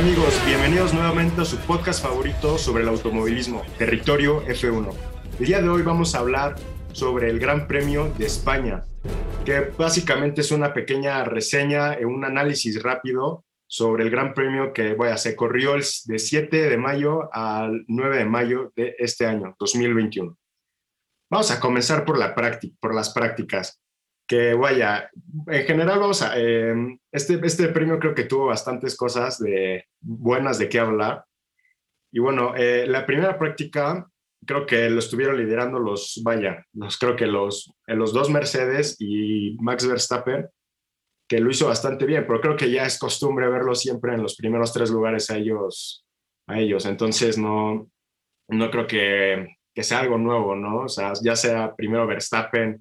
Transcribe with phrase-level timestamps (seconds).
[0.00, 0.34] amigos?
[0.46, 4.94] Bienvenidos nuevamente a su podcast favorito sobre el automovilismo, Territorio F1.
[5.38, 6.56] El día de hoy vamos a hablar
[6.92, 8.86] sobre el Gran Premio de España,
[9.44, 15.18] que básicamente es una pequeña reseña, un análisis rápido sobre el Gran Premio que vaya,
[15.18, 20.34] se corrió el, de 7 de mayo al 9 de mayo de este año, 2021.
[21.30, 22.34] Vamos a comenzar por, la
[22.80, 23.79] por las prácticas
[24.30, 25.10] que vaya,
[25.48, 30.56] en general vamos a, em, este, este premio creo que tuvo bastantes cosas de, buenas
[30.60, 31.24] de qué hablar.
[32.12, 34.08] Y bueno, eh, la primera práctica
[34.46, 38.94] creo que lo estuvieron liderando los, vaya, los, creo que los, eh, los dos Mercedes
[39.00, 40.48] y Max Verstappen,
[41.28, 44.36] que lo hizo bastante bien, pero creo que ya es costumbre verlo siempre en los
[44.36, 46.06] primeros tres lugares a ellos.
[46.46, 46.86] A ellos.
[46.86, 47.90] Entonces no,
[48.46, 50.82] no creo que, que sea algo nuevo, ¿no?
[50.82, 52.80] O sea, ya sea primero Verstappen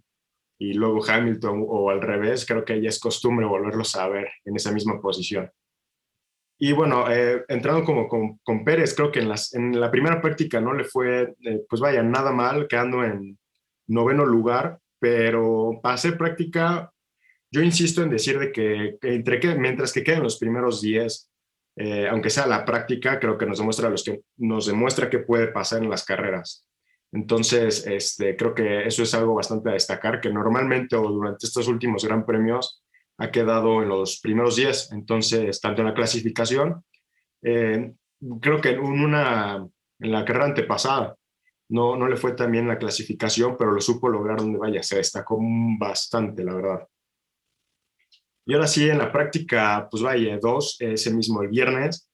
[0.59, 4.55] y luego Hamilton o al revés, creo que ya es costumbre volverlos a ver en
[4.57, 5.49] esa misma posición.
[6.61, 10.59] Y bueno, eh, entrando como con, Pérez, creo que en, las, en la primera práctica
[10.59, 13.39] no le fue, eh, pues vaya, nada mal, quedando en
[13.87, 16.91] noveno lugar, pero para hacer práctica,
[17.49, 21.31] yo insisto en decir de que, entre que mientras que queden los primeros 10,
[21.77, 25.47] eh, aunque sea la práctica, creo que nos demuestra, los que, nos demuestra qué puede
[25.47, 26.67] pasar en las carreras.
[27.11, 31.67] Entonces, este, creo que eso es algo bastante a destacar, que normalmente o durante estos
[31.67, 32.83] últimos Gran Premios
[33.17, 34.91] ha quedado en los primeros 10.
[34.91, 36.83] Entonces, tanto en la clasificación,
[37.41, 37.93] eh,
[38.41, 39.67] creo que en, una,
[39.99, 41.15] en la carrera antepasada
[41.69, 44.97] no, no le fue tan bien la clasificación, pero lo supo lograr donde vaya, se
[44.97, 45.39] destacó
[45.79, 46.87] bastante, la verdad.
[48.45, 52.08] Y ahora sí, en la práctica, pues vaya, dos, ese mismo el viernes,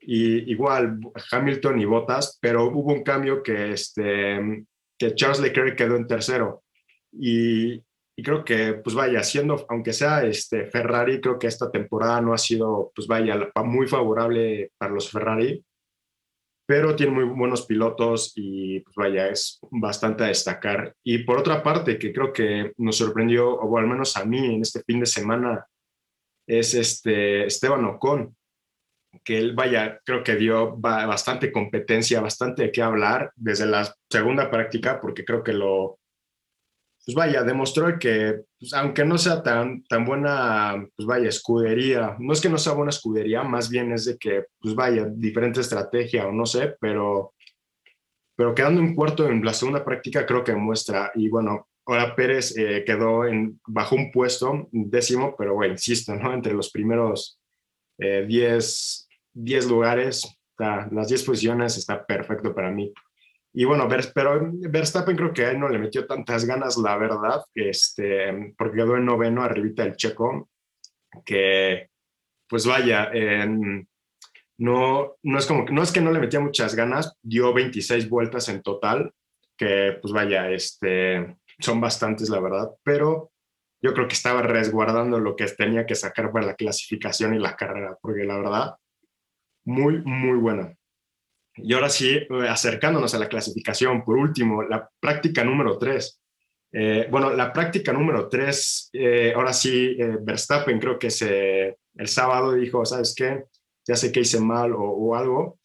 [0.00, 4.64] y igual Hamilton y Bottas, pero hubo un cambio que, este,
[4.98, 6.62] que Charles Leclerc quedó en tercero.
[7.12, 7.82] Y,
[8.22, 12.38] creo que, pues vaya, siendo, aunque sea este Ferrari, creo que esta temporada no ha
[12.38, 15.64] sido, pues vaya, muy favorable para los Ferrari,
[16.66, 20.94] pero tiene muy buenos pilotos y, pues vaya, es bastante a destacar.
[21.04, 24.62] Y por otra parte, que creo que nos sorprendió, o al menos a mí en
[24.62, 25.66] este fin de semana,
[26.46, 28.34] es este Esteban Ocon
[29.24, 34.50] que él, vaya, creo que dio bastante competencia, bastante de qué hablar desde la segunda
[34.50, 35.98] práctica, porque creo que lo,
[37.08, 42.34] pues vaya, demostró que, pues, aunque no sea tan, tan buena, pues vaya, escudería, no
[42.34, 46.26] es que no sea buena escudería, más bien es de que, pues vaya, diferente estrategia
[46.26, 47.32] o no sé, pero,
[48.36, 52.54] pero quedando en cuarto en la segunda práctica creo que muestra, y bueno, ahora Pérez
[52.58, 56.34] eh, quedó en, bajo un puesto, décimo, pero bueno, insisto, ¿no?
[56.34, 57.40] Entre los primeros
[57.98, 62.92] 10 10 lugares, las 10 posiciones está perfecto para mí.
[63.52, 67.42] Y bueno, pero Verstappen creo que a él no le metió tantas ganas, la verdad,
[67.54, 70.48] este, porque quedó en noveno, arribita del checo,
[71.24, 71.88] que
[72.48, 73.10] pues vaya,
[74.58, 78.48] no, no, es como, no es que no le metía muchas ganas, dio 26 vueltas
[78.48, 79.12] en total,
[79.56, 83.32] que pues vaya, este, son bastantes, la verdad, pero
[83.80, 87.56] yo creo que estaba resguardando lo que tenía que sacar para la clasificación y la
[87.56, 88.74] carrera, porque la verdad,
[89.64, 90.74] muy, muy buena.
[91.62, 96.20] Y ahora sí, eh, acercándonos a la clasificación, por último, la práctica número 3.
[96.72, 102.52] Eh, bueno, la práctica número 3, eh, ahora sí, Verstappen creo que se, el sábado
[102.52, 103.44] dijo, ¿sabes qué?
[103.86, 105.57] Ya sé que hice mal o, algo,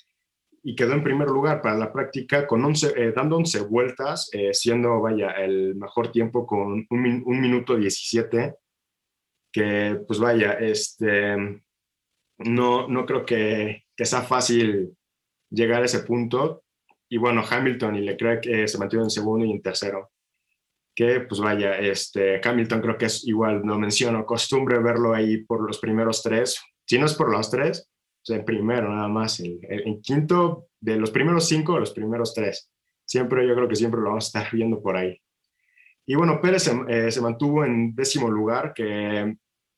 [0.64, 5.32] y quedó en primer lugar para la práctica con 11, dando 11 vueltas, siendo, vaya,
[5.32, 8.56] el mejor tiempo con un, un, minuto 17,
[9.52, 11.36] que pues vaya, este,
[12.38, 14.96] no, no creo que, que sea fácil
[15.50, 16.64] llegar a ese punto.
[17.10, 20.12] Y bueno, Hamilton y Leclerc eh, se mantuvieron en segundo y en tercero.
[20.96, 25.66] Que pues vaya, este, Hamilton creo que es igual, no menciono, costumbre verlo ahí por
[25.66, 26.60] los primeros tres.
[26.86, 27.90] Si no es por los tres,
[28.26, 29.40] pues en primero nada más.
[29.40, 32.70] En quinto, de los primeros cinco, los primeros tres.
[33.06, 35.20] Siempre, yo creo que siempre lo vamos a estar viendo por ahí.
[36.06, 39.36] Y bueno, Pérez eh, se mantuvo en décimo lugar, que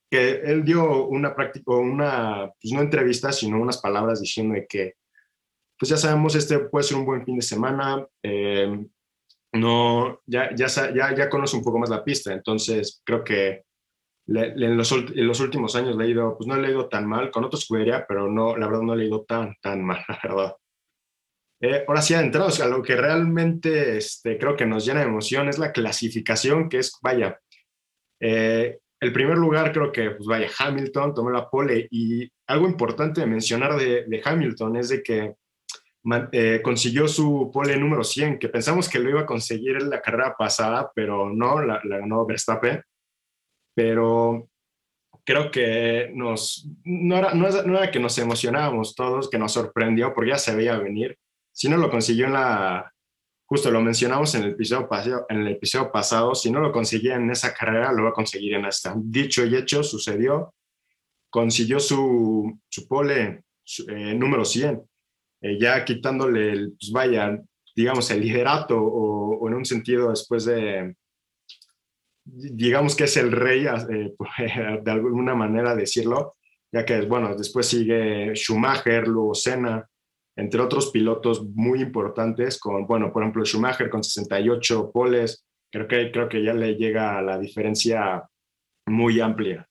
[0.09, 4.93] que él dio una práctica, una, pues no entrevista, sino unas palabras diciendo de que,
[5.77, 8.85] pues ya sabemos, este puede ser un buen fin de semana, eh,
[9.53, 13.64] no, ya, ya, ya, ya conoce un poco más la pista, entonces creo que
[14.27, 17.07] en, los, en, los, últimos años le he ido, pues no le he ido tan
[17.07, 20.03] mal, con otros escudería, pero no, la verdad no le he ido tan, tan mal,
[20.07, 20.55] la verdad.
[21.61, 25.47] Eh, ahora sí, adentrados a lo que realmente este, creo que nos llena de emoción
[25.47, 27.39] es la clasificación, que es, vaya,
[28.19, 33.21] eh, el primer lugar creo que, pues vaya, Hamilton tomó la pole y algo importante
[33.21, 35.35] de mencionar de, Hamilton es de que
[36.31, 40.01] eh, consiguió su pole número 100, que pensamos que lo iba a conseguir en la
[40.01, 42.81] carrera pasada, pero no, la, ganó Verstappen.
[43.75, 44.49] Pero
[45.25, 50.31] creo que nos, no era, no, era que nos emocionábamos todos, que nos sorprendió porque
[50.31, 51.17] ya se veía venir,
[51.51, 52.93] si no lo consiguió en la,
[53.45, 57.15] justo lo mencionamos en el episodio pasado, en el episodio pasado, si no lo conseguía
[57.15, 58.93] en esa carrera, lo va a conseguir en esta.
[58.97, 60.53] Dicho y hecho, sucedió,
[61.29, 63.43] consiguió su, su pole
[63.87, 64.81] eh, número 100,
[65.41, 67.41] eh, ya quitándole, el, pues vaya,
[67.75, 70.95] digamos, el liderato o, o en un sentido después de,
[72.25, 74.13] digamos que es el rey, eh,
[74.83, 76.35] de alguna manera decirlo,
[76.71, 79.87] ya que, bueno, después sigue Schumacher, luego Senna,
[80.35, 86.11] entre otros pilotos muy importantes, con, bueno, por ejemplo, Schumacher con 68 poles, creo que,
[86.11, 88.27] creo que ya le llega a la diferencia
[88.87, 89.67] muy amplia.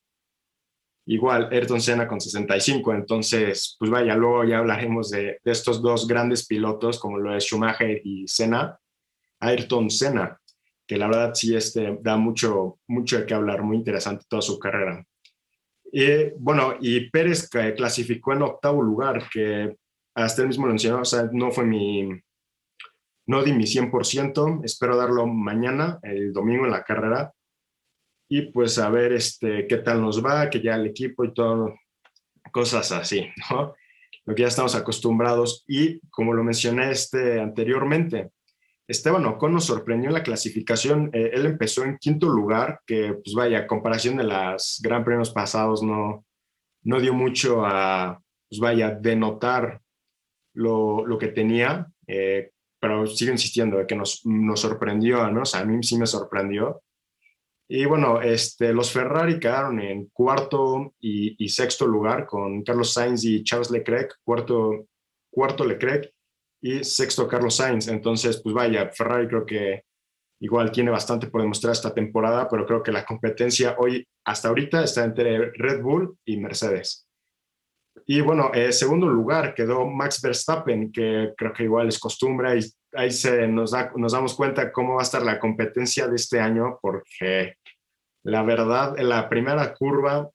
[1.07, 6.07] Igual, Ayrton Senna con 65, entonces, pues vaya, luego ya hablaremos de, de estos dos
[6.07, 8.79] grandes pilotos, como lo es Schumacher y Senna.
[9.39, 10.39] Ayrton Senna,
[10.87, 14.59] que la verdad sí este, da mucho, mucho de qué hablar, muy interesante toda su
[14.59, 15.05] carrera.
[15.91, 19.75] Y bueno, y Pérez clasificó en octavo lugar, que
[20.13, 22.09] hasta él mismo lo mencionó, o sea, no fue mi,
[23.27, 27.33] no di mi 100%, espero darlo mañana, el domingo en la carrera,
[28.27, 31.75] y pues a ver este, qué tal nos va, que ya el equipo y todo,
[32.51, 33.73] cosas así, ¿no?
[34.25, 38.31] Lo que ya estamos acostumbrados y como lo mencioné este, anteriormente,
[38.87, 41.09] Esteban Ocon nos sorprendió en la clasificación.
[41.13, 45.81] Eh, él empezó en quinto lugar, que pues vaya, comparación de las Gran Premios pasados
[45.81, 46.25] no,
[46.83, 49.81] no dio mucho a, pues vaya, denotar
[50.53, 55.41] lo, lo que tenía, eh, pero sigo insistiendo de que nos, nos sorprendió, ¿no?
[55.41, 56.81] O a mí sí me sorprendió.
[57.67, 63.23] Y bueno, este, los Ferrari quedaron en cuarto y, y sexto lugar con Carlos Sainz
[63.23, 64.85] y Charles Leclerc, cuarto,
[65.31, 66.14] cuarto Leclerc
[66.65, 67.87] y sexto Carlos Sainz.
[67.87, 69.83] Entonces, pues vaya, Ferrari creo que
[70.39, 74.83] igual tiene bastante por demostrar esta temporada, pero creo que la competencia hoy, hasta ahorita,
[74.83, 77.07] está entre Red Bull y Mercedes.
[78.07, 82.65] Y bueno, eh, segundo lugar quedó Max Verstappen, que creo que igual es costumbre, y
[82.93, 86.39] ahí se nos, da, nos damos cuenta cómo va a estar la competencia de este
[86.39, 87.57] año, porque
[88.23, 90.31] la verdad, la primera curva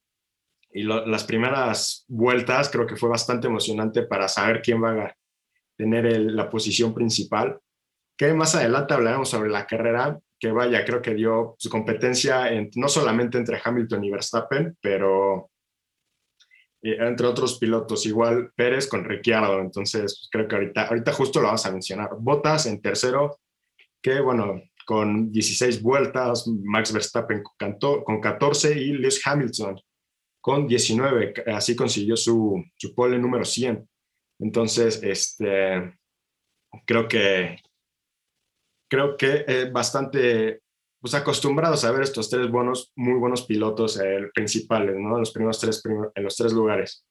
[0.71, 5.15] y las primeras vueltas creo que fue bastante emocionante para saber quién va a
[5.81, 7.59] tener la posición principal.
[8.19, 12.89] Que más adelante hablaremos sobre la carrera, que vaya, creo que dio su competencia no
[12.89, 15.51] solamente entre Hamilton y Verstappen, pero
[16.83, 19.59] eh, entre otros pilotos, igual Pérez con Ricciardo.
[19.61, 22.11] Entonces, pues, creo que ahorita, ahorita justo lo vamos a mencionar.
[22.19, 23.41] Botas en tercero,
[24.03, 27.43] que bueno, con 16 vueltas, Max Verstappen
[28.05, 29.81] con 14 y Lewis Hamilton
[30.43, 31.45] con 19.
[31.55, 33.89] Así consiguió su, su pole número 100.
[34.41, 35.99] Entonces, este,
[36.87, 37.59] creo que,
[38.91, 40.63] creo que es bastante
[41.01, 45.19] pues, acostumbrados a ver estos tres buenos, muy buenos pilotos eh, principales, ¿no?
[45.19, 45.83] Los primeros tres,
[46.15, 47.05] en los tres lugares.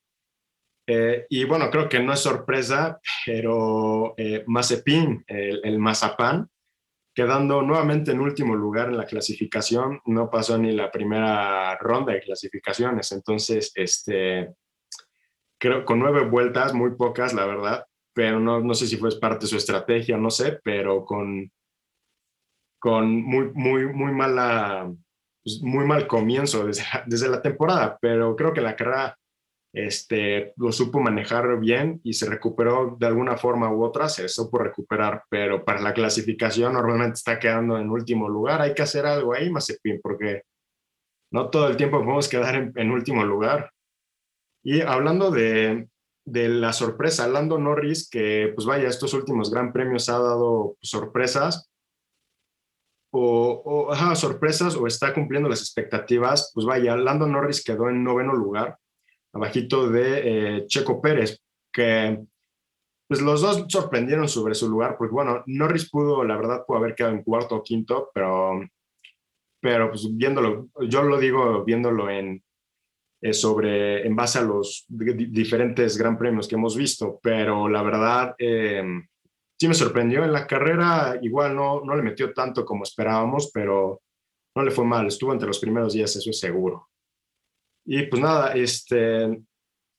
[0.87, 6.49] Eh, y bueno, creo que no es sorpresa, pero eh, Mazepin, el, el Mazapán,
[7.13, 12.21] quedando nuevamente en último lugar en la clasificación, no pasó ni la primera ronda de
[12.21, 13.11] clasificaciones.
[13.11, 14.49] Entonces, este,
[15.59, 19.45] creo, con nueve vueltas, muy pocas, la verdad, pero no, no sé si fue parte
[19.45, 21.51] de su estrategia, no sé, pero con,
[22.79, 24.91] con muy, muy, muy mala,
[25.43, 29.17] pues, muy mal comienzo desde desde la temporada, pero creo que la carrera
[29.73, 34.57] este, lo supo manejar bien y se recuperó de alguna forma u otra, se supo
[34.57, 39.33] recuperar, pero para la clasificación normalmente está quedando en último lugar, hay que hacer algo
[39.33, 40.43] ahí, Mazepin, porque
[41.31, 43.71] no todo el tiempo podemos quedar en, en último lugar.
[44.63, 45.87] Y hablando de,
[46.25, 51.69] de, la sorpresa, Lando Norris, que pues vaya, estos últimos gran premios ha dado sorpresas,
[53.11, 58.33] o, o sorpresas, o está cumpliendo las expectativas, pues vaya, Lando Norris quedó en noveno
[58.33, 58.77] lugar,
[59.33, 62.19] abajito de eh, Checo Pérez, que
[63.07, 66.93] pues los dos sorprendieron sobre su lugar, porque bueno, Norris pudo, la verdad, pudo haber
[66.93, 68.61] quedado en cuarto o quinto, pero,
[69.59, 72.43] pero pues viéndolo, yo lo digo viéndolo en,
[73.21, 78.35] eh, sobre, en base a los diferentes gran premios que hemos visto, pero la verdad
[78.37, 78.83] eh,
[79.59, 80.23] sí me sorprendió.
[80.23, 84.01] En la carrera, igual no, no le metió tanto como esperábamos, pero
[84.55, 86.89] no le fue mal, estuvo entre los primeros días, eso es seguro.
[87.85, 89.41] Y pues nada, este,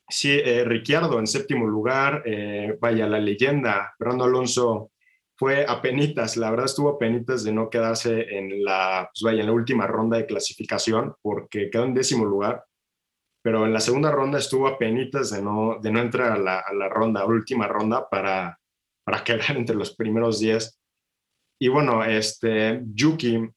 [0.09, 4.93] sí, eh, Ricciardo en séptimo lugar, eh, vaya, la leyenda, Fernando Alonso
[5.37, 9.41] fue a penitas, la verdad estuvo a penitas de no quedarse en la, pues vaya,
[9.41, 12.65] en la última ronda de clasificación, porque quedó en décimo lugar
[13.43, 16.59] pero en la segunda ronda estuvo a penitas de no, de no entrar a la,
[16.59, 18.59] a la ronda, última ronda, para,
[19.05, 20.79] para quedar entre los primeros 10.
[21.61, 23.49] Y bueno, este, Yuki,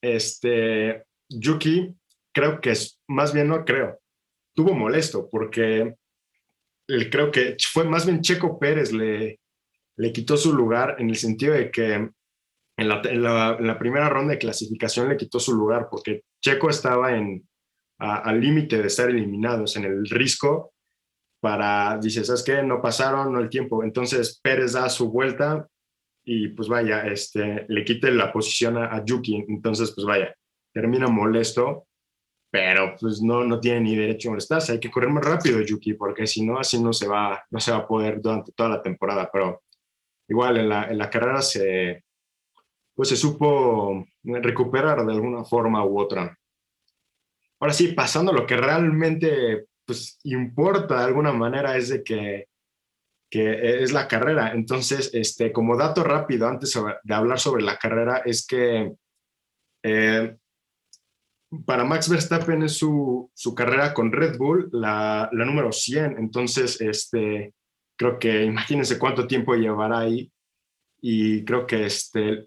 [0.00, 1.94] este, Yuki,
[2.32, 4.00] creo que es, más bien no creo,
[4.54, 5.94] tuvo molesto porque
[6.86, 9.40] creo que fue más bien Checo Pérez le,
[9.96, 12.10] le quitó su lugar en el sentido de que
[12.76, 17.46] en la, primera ronda de clasificación le quitó su lugar porque Checo estaba en,
[18.10, 20.72] al límite de estar eliminados en el risco
[21.40, 22.62] para, dice, ¿sabes qué?
[22.62, 23.82] No pasaron, no el tiempo.
[23.82, 25.66] Entonces Pérez da su vuelta
[26.24, 29.44] y pues vaya, este, le quite la posición a, a Yuki.
[29.48, 30.34] Entonces, pues vaya,
[30.72, 31.86] termina molesto
[32.52, 34.72] pero pues no, no tiene ni derecho a molestarse.
[34.72, 37.72] Hay que correr más rápido, Yuki, porque si no, así no se va, no se
[37.72, 39.30] va a poder durante toda la temporada.
[39.32, 39.62] Pero
[40.28, 42.04] igual en la, en la carrera se,
[42.94, 46.38] pues se supo recuperar de alguna forma u otra.
[47.62, 52.48] Ahora sí, pasando lo que realmente pues, importa de alguna manera es de que,
[53.30, 54.50] que es la carrera.
[54.52, 58.92] Entonces, este, como dato rápido, antes de hablar sobre la carrera, es que
[59.84, 60.36] eh,
[61.64, 66.18] para Max Verstappen es su, su carrera con Red Bull, la, la, número 100.
[66.18, 67.54] Entonces, este,
[67.96, 70.32] creo que imagínense cuánto tiempo llevará ahí.
[71.02, 72.46] Y creo que este,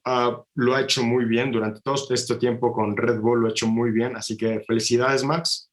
[0.55, 3.67] lo ha hecho muy bien durante todo este tiempo con Red Bull, lo ha hecho
[3.67, 4.15] muy bien.
[4.15, 5.69] Así que felicidades, Max,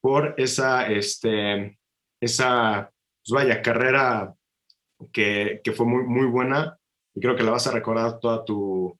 [0.00, 1.78] por esa, este,
[2.20, 2.90] esa
[3.24, 4.32] pues vaya, carrera
[5.12, 6.78] que, que fue muy, muy buena.
[7.14, 8.96] Y creo que la vas a recordar toda tu,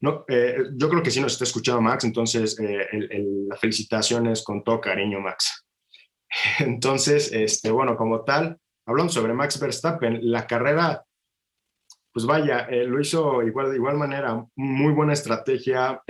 [0.00, 4.28] no, eh, yo creo que sí nos está escuchando Max, entonces eh, el, la felicitación
[4.28, 5.64] es con todo cariño, Max.
[6.60, 11.04] Entonces, este, bueno, como tal, hablando sobre Max Verstappen, la carrera,
[12.18, 16.02] pues vaya, eh, lo hizo igual, de igual manera, muy buena estrategia,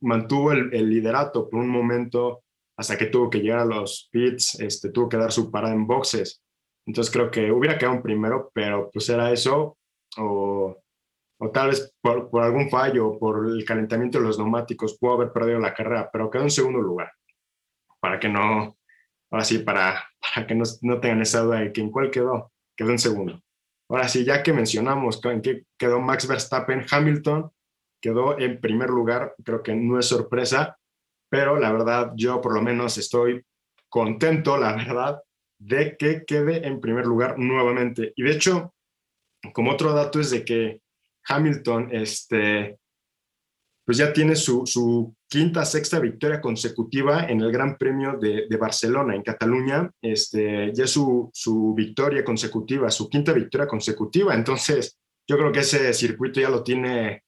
[0.00, 2.44] mantuvo el, liderato por un momento
[2.78, 5.86] hasta que tuvo que llegar a los pits, este, tuvo que dar su parada en
[5.86, 6.42] boxes.
[6.86, 9.76] Entonces creo que hubiera quedado un primero, pero pues era eso,
[10.16, 10.78] o
[11.38, 15.32] o tal vez por, por, algún fallo, por el calentamiento de los neumáticos, pudo haber
[15.32, 17.12] perdido la carrera, pero quedó en segundo lugar.
[18.00, 18.76] Para que no,
[19.30, 22.52] ahora sí, para, para que no, no tengan esa duda de que en cuál quedó,
[22.76, 23.40] quedó en segundo.
[23.88, 27.50] Ahora sí, ya que mencionamos en qué quedó Max Verstappen, Hamilton
[28.00, 30.78] quedó en primer lugar, creo que no es sorpresa,
[31.30, 33.44] pero la verdad yo por lo menos estoy
[33.88, 35.22] contento, la verdad,
[35.58, 38.12] de que quede en primer lugar nuevamente.
[38.14, 38.74] Y de hecho,
[39.52, 40.80] como otro dato es de que
[41.26, 42.78] Hamilton, este,
[43.88, 49.22] pues ya tiene su, quinta, sexta victoria consecutiva en el Gran Premio de, Barcelona, en
[49.22, 49.90] Cataluña.
[50.02, 54.34] Este, ya su, su victoria consecutiva, su quinta victoria consecutiva.
[54.34, 57.22] Entonces, yo creo que ese circuito ya lo tiene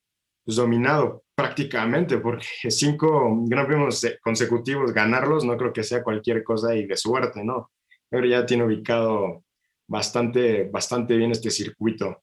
[0.44, 6.76] pues, dominado prácticamente, porque cinco Gran Premios consecutivos, ganarlos, no creo que sea cualquier cosa
[6.76, 7.70] y de suerte, ¿no?
[8.10, 9.44] Pero ya tiene ubicado
[9.88, 12.22] bastante, bastante bien este circuito.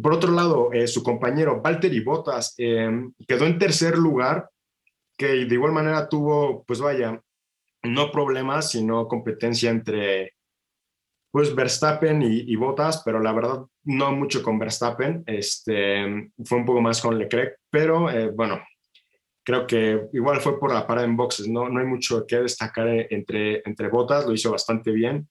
[0.00, 4.48] Por otro lado, eh, su compañero Valtteri Bottas em, quedó en tercer lugar,
[5.16, 7.20] que de igual manera tuvo, pues vaya,
[7.82, 10.34] no problemas, sino competencia entre
[11.32, 16.80] pues Verstappen y, Bottas, pero la verdad no mucho con Verstappen, este, fue un poco
[16.80, 18.60] más con Leclerc, pero eh, bueno,
[19.44, 22.88] creo que igual fue por la parada en boxes, no, no hay mucho que destacar
[22.88, 25.28] entre, entre Bottas, lo hizo bastante bien,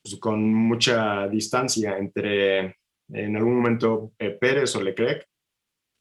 [0.00, 2.76] pues, con mucha distancia entre
[3.12, 5.26] en algún momento eh, Pérez o Leclerc,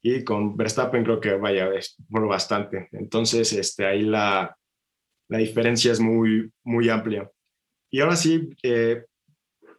[0.03, 1.69] y con Verstappen creo que vaya,
[2.09, 2.89] por bastante.
[2.91, 4.57] Entonces, este, ahí la,
[5.29, 7.29] la diferencia es muy, muy amplia.
[7.91, 9.05] Y ahora sí, eh,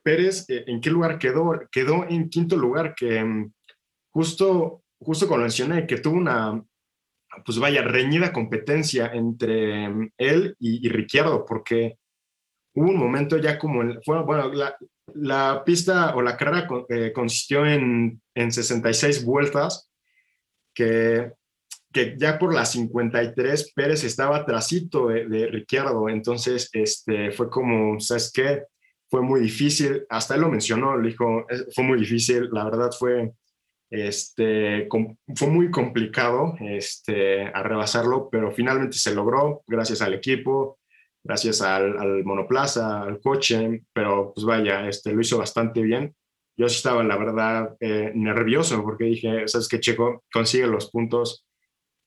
[0.02, 1.60] Pérez, eh, ¿en qué lugar quedó?
[1.70, 3.52] Quedó en quinto lugar, que mm,
[4.12, 6.62] justo, justo como mencioné, que tuvo una,
[7.44, 11.98] pues vaya, reñida competencia entre mm, él y, y Ricciardo, porque
[12.74, 14.76] hubo un momento ya como, bueno, la,
[15.14, 19.90] la pista o la carrera eh, consistió en, en, 66 vueltas,
[20.74, 21.32] que,
[21.92, 28.00] que, ya por las 53 Pérez estaba trasito de, de Ricciardo, entonces este, fue como,
[28.00, 28.64] ¿sabes qué?
[29.10, 33.32] Fue muy difícil, hasta él lo mencionó, le dijo, fue muy difícil, la verdad fue,
[33.90, 34.88] este,
[35.36, 40.78] fue muy complicado este, a rebasarlo, pero finalmente se logró gracias al equipo,
[41.24, 46.14] gracias al, monoplaza, al coche, pero pues vaya, este, lo hizo bastante bien.
[46.56, 51.46] Yo estaba, la verdad, eh, nervioso porque dije, sabes que Checo consigue los puntos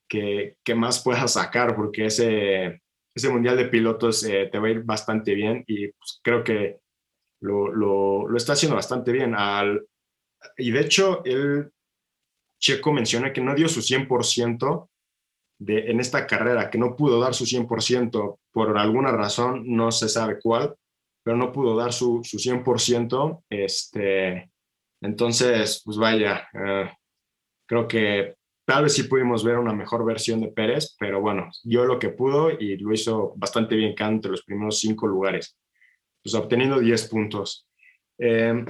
[0.08, 2.82] que, que más puedas sacar porque ese,
[3.16, 6.78] ese mundial de pilotos eh, te va a ir bastante bien y pues, creo que
[7.42, 9.34] lo, lo, lo, está haciendo bastante bien.
[9.36, 9.86] Al,
[10.58, 11.72] y de hecho, el
[12.60, 14.90] Checo menciona que no dio su 100%,
[15.60, 20.40] en esta carrera, que no pudo dar su 100% por alguna razón, no se sabe
[20.40, 20.76] cuál,
[21.24, 23.44] pero no pudo dar su, su 100%.
[23.50, 24.52] Este,
[25.02, 26.92] entonces, pues vaya, eh,
[27.68, 28.36] creo que
[28.66, 32.10] tal vez sí pudimos ver una mejor versión de Pérez, pero bueno, dio lo que
[32.10, 35.58] pudo y lo hizo bastante bien, quedando entre los primeros cinco lugares,
[36.24, 37.68] pues obteniendo 10 puntos.
[38.18, 38.66] Eh,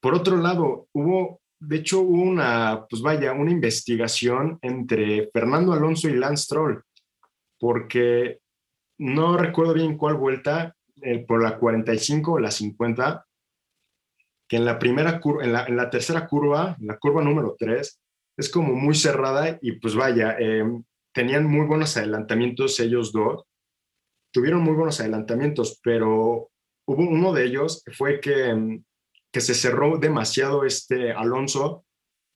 [0.00, 6.08] por otro lado, hubo, de hecho, hubo una, pues vaya, una investigación entre Fernando Alonso
[6.08, 6.82] y Lance Stroll,
[7.58, 8.40] porque
[8.98, 10.74] no recuerdo bien cuál vuelta,
[11.28, 13.26] por la 45 o la 50,
[14.48, 18.00] que en la primera curva, en la, en la tercera curva, la curva número 3,
[18.38, 20.64] es como muy cerrada y pues vaya, eh,
[21.12, 23.44] tenían muy buenos adelantamientos ellos dos,
[24.32, 26.50] tuvieron muy buenos adelantamientos, pero
[26.86, 28.82] hubo uno de ellos fue que,
[29.36, 31.84] que se cerró demasiado este Alonso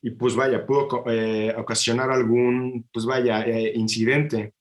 [0.02, 4.52] y pues vaya, pudo eh, ocasionar algún, pues vaya, eh, incidente.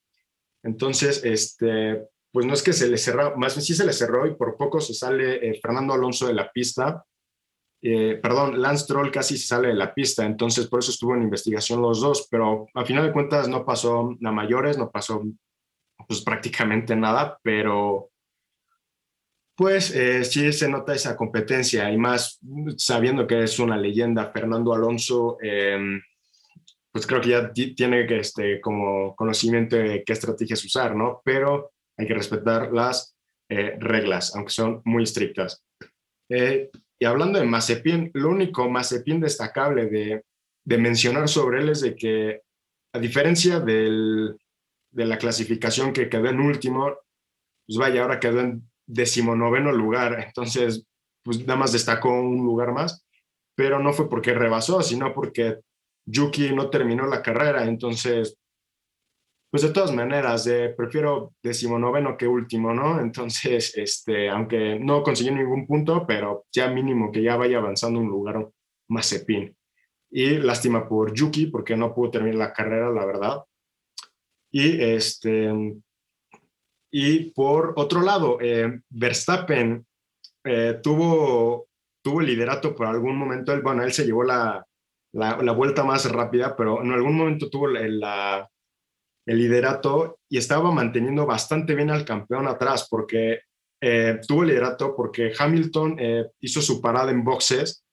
[0.64, 4.26] Entonces, este, pues no es que se le cerró, más bien sí se le cerró
[4.26, 7.04] y por poco se sale Fernando Alonso de la pista
[7.82, 11.24] eh, perdón, Lance Troll casi se sale de la pista, entonces por eso estuvo en
[11.24, 15.24] investigación los dos, pero a final de cuentas no pasó a mayores, no pasó
[16.08, 18.12] pues prácticamente nada, pero
[19.60, 22.40] pues eh, sí se nota esa competencia y más
[22.78, 26.02] sabiendo que es una leyenda, Fernando Alonso, em,
[26.90, 31.22] pues creo que ya tiene que este, como conocimiento de qué estrategias usar, ¿no?
[31.26, 33.18] Pero hay que respetar las
[33.50, 35.62] eh, reglas, aunque son muy estrictas.
[36.30, 40.24] Y hablando de Mazepin, lo único Mazepin destacable de,
[40.64, 42.44] de mencionar sobre él es de que,
[42.94, 44.38] a diferencia del,
[44.92, 46.96] de la clasificación que quedó en último,
[47.68, 50.86] pues vaya, ahora quedó en decimonoveno lugar, entonces,
[51.24, 53.06] pues nada más destacó un lugar más,
[53.56, 55.60] pero no fue porque rebasó, sino porque
[56.06, 58.40] Yuki no terminó la carrera, entonces
[59.52, 63.00] pues de todas maneras, eh, prefiero decimonoveno que último, ¿no?
[63.00, 68.08] Entonces, este, aunque no consiguió ningún punto, pero ya mínimo que ya vaya avanzando un
[68.08, 68.48] lugar
[68.90, 69.56] más cepín.
[70.12, 73.44] Y lástima por Yuki, porque no pudo terminar la carrera, la verdad.
[74.52, 75.52] Y, este,
[76.92, 79.86] y por otro lado, eh, Verstappen
[80.44, 81.68] eh, tuvo,
[82.02, 83.54] tuvo liderato por algún momento.
[83.54, 84.66] Él, bueno, él se llevó la,
[85.14, 88.50] la, la vuelta más rápida, pero en algún momento tuvo la
[89.30, 93.42] el liderato y estaba manteniendo bastante bien al campeón atrás porque
[93.80, 97.86] eh, tuvo liderato porque Hamilton eh, hizo su parada en boxes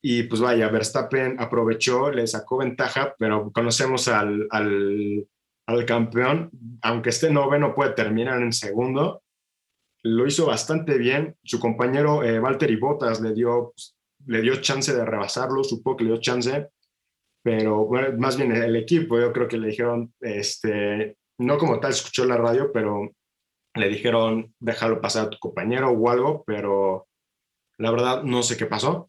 [0.00, 5.26] y pues vaya, Verstappen aprovechó, le sacó ventaja, pero conocemos al, al,
[5.86, 6.50] campeón,
[6.82, 9.22] aunque esté noveno puede terminar en segundo,
[10.02, 13.74] lo hizo bastante bien, su compañero eh, Valtteri Bottas le dio,
[14.26, 16.68] le dio chance de rebasarlo, supo que le dio chance,
[17.42, 22.24] pero más bien el equipo, yo creo que le dijeron, este, no como tal escuchó
[22.24, 23.10] la radio, pero
[23.74, 27.06] le dijeron, déjalo pasar a tu compañero o algo, pero
[27.78, 29.06] la verdad no sé qué pasó.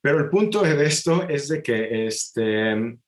[0.00, 2.98] Pero el punto de esto es de que este,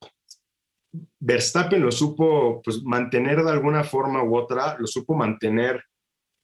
[1.21, 5.85] Verstappen lo supo pues, mantener de alguna forma u otra, lo supo mantener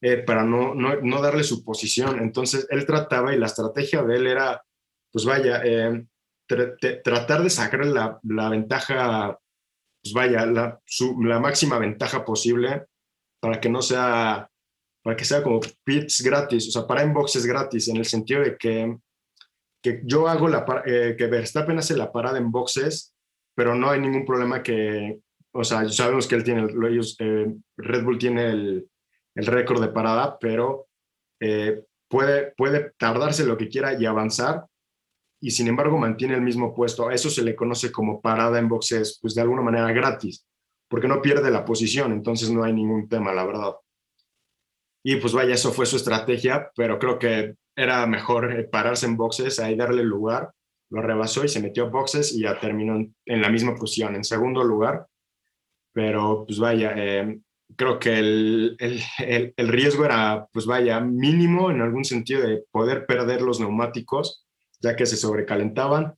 [0.02, 2.18] eh, para no, no, no, darle su posición.
[2.20, 4.62] Entonces él trataba y la estrategia de él era,
[5.10, 6.04] pues vaya, eh,
[6.46, 9.38] tratar de sacar la, la ventaja,
[10.02, 10.78] pues vaya, la,
[11.26, 12.84] la, máxima ventaja posible
[13.40, 14.50] para que no sea,
[15.02, 18.56] para que sea como pits gratis, o sea, para inboxes gratis, en el sentido de
[18.58, 18.98] que,
[19.82, 23.13] que yo hago la, eh, que Verstappen hace la parada en boxes,
[23.54, 25.20] pero no hay ningún problema que,
[25.52, 28.88] o sea, sabemos que él tiene, ellos, eh, Red Bull tiene el,
[29.34, 30.88] el récord de parada, pero
[31.40, 34.66] eh, puede, puede tardarse lo que quiera y avanzar
[35.40, 37.08] y sin embargo mantiene el mismo puesto.
[37.08, 40.46] A eso se le conoce como parada en boxes, pues de alguna manera gratis,
[40.88, 43.74] porque no pierde la posición, entonces no hay ningún tema, la verdad.
[45.04, 49.18] Y pues vaya, eso fue su estrategia, pero creo que era mejor eh, pararse en
[49.18, 50.50] boxes, ahí darle lugar,
[50.90, 54.24] lo rebasó y se metió a boxes y ya terminó en, la misma posición, en
[54.24, 55.06] segundo lugar.
[55.92, 57.40] Pero pues vaya, eh,
[57.76, 63.06] creo que el, el, el, riesgo era, pues vaya, mínimo en algún sentido de poder
[63.06, 64.44] perder los neumáticos
[64.84, 66.14] ya que se sobrecalentaban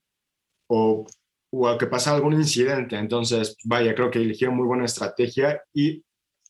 [0.69, 1.07] o,
[1.53, 2.97] o a que pasara algún incidente.
[2.97, 6.05] Entonces, vaya, creo que eligieron muy buena estrategia y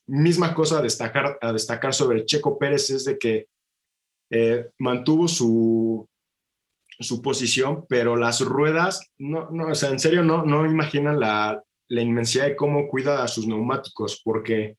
[0.06, 3.48] misma cosa a destacar, destacar sobre Checo Pérez es de que
[4.30, 6.08] eh, mantuvo su,
[6.98, 11.62] su posición, pero las ruedas, no, no, o sea, en serio no, no imaginan la,
[11.88, 14.76] la inmensidad de cómo cuida a sus neumáticos, porque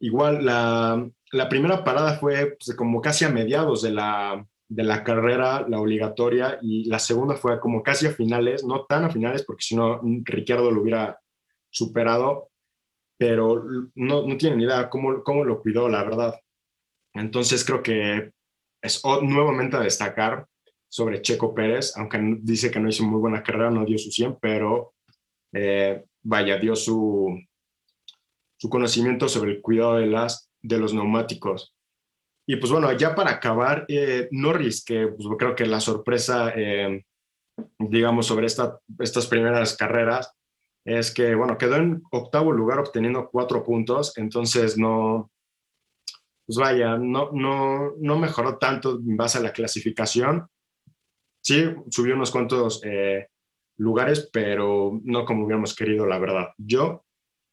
[0.00, 5.02] igual la, la primera parada fue pues, como casi a mediados de la, de la
[5.04, 9.44] carrera, la obligatoria, y la segunda fue como casi a finales, no tan a finales,
[9.44, 11.18] porque si no, Ricardo lo hubiera
[11.70, 12.50] superado,
[13.18, 13.64] pero
[13.94, 16.34] no, no tienen idea cómo, cómo lo cuidó, la verdad.
[17.14, 18.32] Entonces creo que
[18.82, 20.46] es nuevamente a destacar
[20.92, 24.36] sobre Checo Pérez, aunque dice que no hizo muy buena carrera, no dio su 100,
[24.38, 24.92] pero
[25.54, 27.34] eh, vaya, dio su,
[28.58, 31.74] su conocimiento sobre el cuidado de, las, de los neumáticos.
[32.46, 37.06] Y pues bueno, ya para acabar, eh, Norris, que pues, creo que la sorpresa, eh,
[37.78, 40.34] digamos, sobre esta, estas primeras carreras,
[40.84, 45.30] es que, bueno, quedó en octavo lugar obteniendo cuatro puntos, entonces no,
[46.44, 50.46] pues vaya, no, no, no mejoró tanto en base a la clasificación.
[51.42, 53.26] Sí, subió unos cuantos eh,
[53.78, 56.50] lugares, pero no como hubiéramos querido, la verdad.
[56.56, 57.04] Yo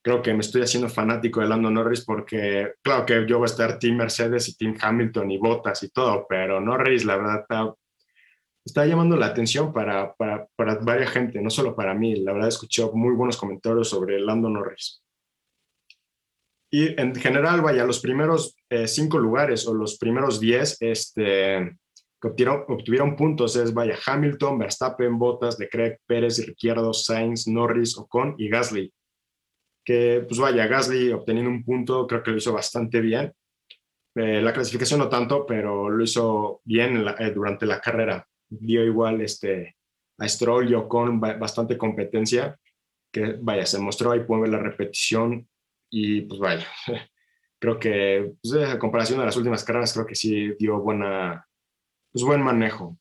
[0.04, 3.52] creo que me estoy haciendo fanático de Lando Norris porque, claro que yo voy a
[3.52, 7.45] estar Team Mercedes y Team Hamilton y Bottas y todo, pero Norris, la verdad,
[8.63, 12.15] está, llamando la atención para, para, para, varias gente, no solo para mí.
[12.17, 15.02] La verdad, escuché muy buenos comentarios sobre Lando Norris.
[16.71, 21.75] Y en general, vaya, los primeros eh, cinco lugares o los primeros diez este,
[22.21, 28.49] que obtuvieron, puntos es, vaya, Hamilton, Verstappen, Bottas, Leclerc, Pérez, Ricciardo, Sainz, Norris, Ocon y
[28.49, 28.93] Gasly
[29.89, 33.34] que pues vaya, Gasly obteniendo un punto, creo que lo hizo bastante bien.
[34.13, 38.23] Eh, la clasificación no tanto, pero lo hizo bien eh, durante la carrera.
[38.47, 39.77] Dio igual este,
[40.19, 42.55] a Stroll y Ocon bastante competencia,
[43.12, 45.49] que vaya, se mostró ahí, pueden ver la repetición
[45.89, 46.67] y pues vaya,
[47.60, 51.47] creo que pues, en comparación a las últimas carreras, creo que sí dio buena,
[52.12, 52.98] pues buen manejo.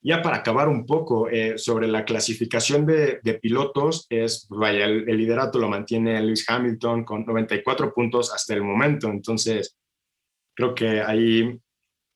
[0.00, 5.58] Ya para acabar un poco eh, sobre la clasificación de, pilotos, es, vaya, el, liderato
[5.58, 9.76] lo mantiene Lewis Hamilton con 94 puntos hasta el momento, entonces
[10.54, 11.58] creo que ahí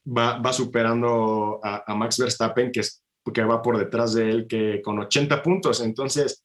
[0.07, 3.03] va, va superando a, Max Verstappen, que, es,
[3.35, 6.45] que va por detrás de él, que con 80 puntos, entonces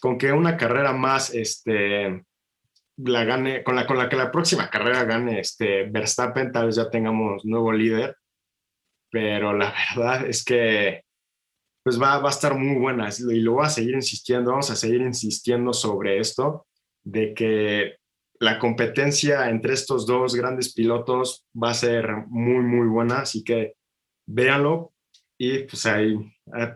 [0.00, 2.24] con que una carrera más este,
[2.98, 6.76] la gane, con la, con la que la próxima carrera gane este, Verstappen, tal vez
[6.76, 8.16] ya tengamos nuevo líder
[9.12, 11.04] pero la verdad es que
[11.84, 14.76] pues va, va a estar muy buena y lo voy a seguir insistiendo, vamos a
[14.76, 16.66] seguir insistiendo sobre esto,
[17.04, 17.96] de que
[18.38, 23.74] la competencia entre estos dos grandes pilotos va a ser muy, muy buena, así que
[24.26, 24.92] véanlo
[25.38, 26.16] y pues ahí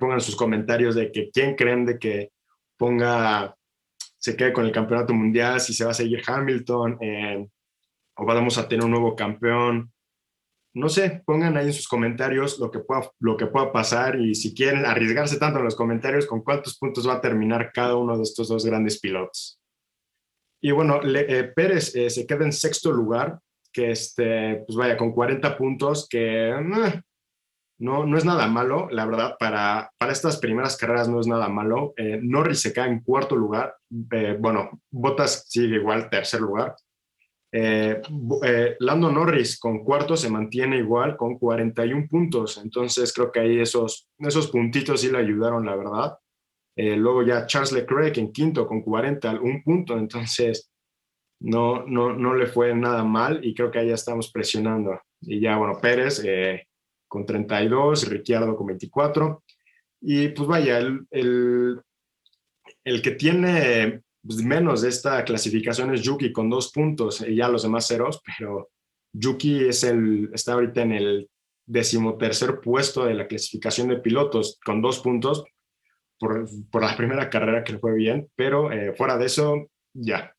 [0.01, 2.33] pongan sus comentarios de que quién creen de que
[2.77, 3.57] ponga,
[4.19, 7.49] se quede con el campeonato mundial, si se va a seguir Hamilton eh,
[8.17, 9.93] o vamos a tener un nuevo campeón
[10.77, 14.35] no sé, pongan ahí en sus comentarios lo que pueda, lo que pueda pasar y
[14.35, 18.15] si quieren arriesgarse tanto en los comentarios, con cuántos puntos va a terminar cada uno
[18.15, 19.59] de estos dos grandes pilotos.
[20.61, 23.39] Y bueno, eh, Pérez eh, se queda en sexto lugar,
[23.73, 27.03] que este, pues vaya, con 40 puntos, que eh,
[27.79, 31.49] no, no es nada malo, la verdad, para, para estas primeras carreras no es nada
[31.49, 31.95] malo.
[32.21, 36.77] Norris se cae en cuarto lugar, bueno, Bottas sigue igual, tercer lugar.
[37.53, 38.03] Eh,
[38.45, 43.61] eh, Lando Norris con cuarto se mantiene igual con 41 puntos, entonces creo que ahí
[43.61, 46.19] esos, esos puntitos sí le ayudaron, la verdad.
[46.77, 50.71] Eh, luego ya Charles Leclerc en quinto con 40, un punto, entonces
[51.41, 55.01] no, no, no le fue nada mal y creo que ahí ya estamos presionando.
[55.21, 56.23] Y ya, bueno, Pérez
[57.09, 59.43] con 32, Ricciardo con 24.
[60.03, 61.81] Y pues vaya, el, el,
[62.85, 64.03] el que tiene
[64.45, 68.71] menos de esta clasificación es Yuki con dos puntos y ya los demás ceros, pero
[69.13, 71.31] Yuki es el, está ahorita en el
[71.67, 75.45] decimotercer puesto de la clasificación de pilotos con dos puntos
[76.19, 80.33] por, por la primera carrera que fue bien, pero eh, fuera de eso, ya.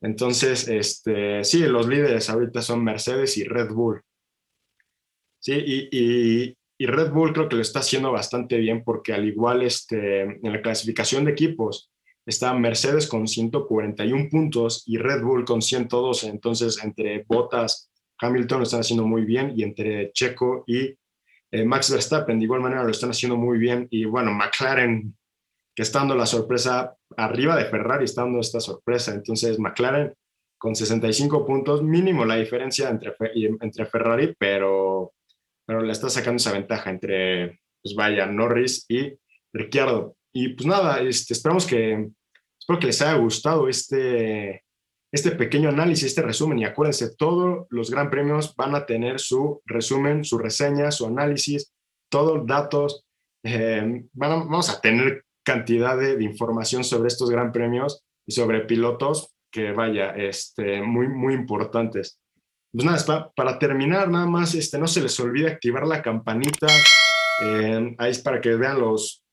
[0.00, 4.02] Entonces, este, sí, los líderes ahorita son Mercedes y Red Bull.
[5.38, 9.26] Sí, y, y, y, Red Bull creo que lo está haciendo bastante bien porque al
[9.26, 11.90] igual este, en la clasificación de equipos,
[12.30, 16.28] está Mercedes con 141 puntos y Red Bull con 112.
[16.28, 20.96] Entonces, entre Bottas, Hamilton lo están haciendo muy bien y entre Checo y
[21.52, 23.86] eh, Max Verstappen de igual manera lo están haciendo muy bien.
[23.90, 25.16] Y bueno, McLaren,
[25.74, 29.12] que está dando la sorpresa arriba de Ferrari, está dando esta sorpresa.
[29.12, 30.14] Entonces, McLaren
[30.58, 33.14] con 65 puntos, mínimo la diferencia entre,
[33.60, 35.14] entre Ferrari, pero,
[35.64, 39.14] pero le está sacando esa ventaja entre, pues vaya, Norris y
[39.54, 40.16] Ricciardo.
[40.32, 42.10] Y pues nada, este, esperamos que,
[42.70, 44.64] espero que les haya gustado este,
[45.12, 46.60] este pequeño análisis, este resumen.
[46.60, 51.72] Y acuérdense, todos los gran premios van a tener su resumen, su reseña, su análisis,
[52.08, 53.04] todos datos.
[53.42, 59.72] Eh, vamos a tener cantidad de, información sobre estos gran premios y sobre pilotos que,
[59.72, 62.20] vaya, este, muy, muy importantes.
[62.72, 66.68] Pues nada, para, para terminar, nada más, este, no se les olvide activar la campanita.
[67.42, 69.24] Eh, ahí es para que vean los,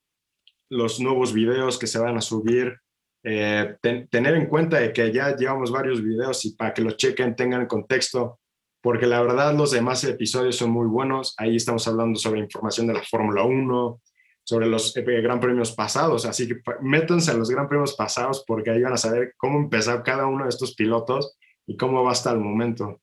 [0.72, 2.80] los nuevos videos que se van a subir.
[3.24, 7.36] Eh, tener en cuenta de que ya llevamos varios videos y para que los chequen,
[7.36, 8.40] tengan contexto,
[8.82, 11.36] porque la verdad los demás episodios son muy buenos.
[11.38, 14.02] Ahí estamos hablando sobre información de la Fórmula 1,
[14.44, 18.72] sobre los eh, Gran Premios pasados, así que métanse a los Gran Premios pasados porque
[18.72, 22.32] ahí van a saber cómo empezar cada uno de estos pilotos y cómo va hasta
[22.32, 23.02] el momento.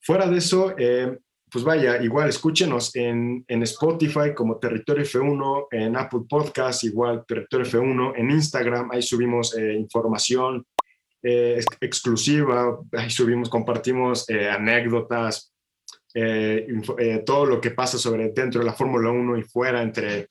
[0.00, 1.18] Fuera de eso, eh,
[1.52, 7.66] pues vaya, igual escúchenos en, en, Spotify como Territorio F1, en Apple Podcast igual Territorio
[7.66, 10.66] F1, en Instagram, ahí subimos eh, información
[11.22, 15.52] eh, exclusiva, ahí subimos, compartimos anécdotas,
[17.24, 20.28] todo lo que pasa sobre dentro de la Fórmula 1 y fuera entre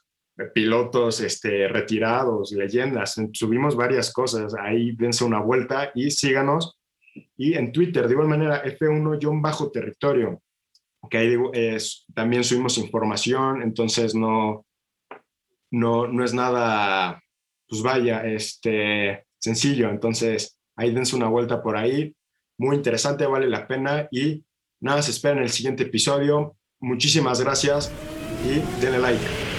[0.53, 6.77] pilotos este, retirados, leyendas, subimos varias cosas, ahí dense una vuelta y síganos.
[7.35, 10.41] Y en Twitter, de igual manera, F1-territorio,
[11.09, 14.65] que ahí es, también subimos información, entonces no,
[15.71, 17.23] no, no es nada,
[17.67, 19.89] pues vaya, este, sencillo.
[19.89, 22.15] Entonces, ahí dense una vuelta por ahí.
[22.57, 24.07] Muy interesante, vale la pena.
[24.11, 24.45] Y
[24.79, 26.55] nada, se espera en el siguiente episodio.
[26.79, 27.91] Muchísimas gracias
[28.45, 29.50] y denle like.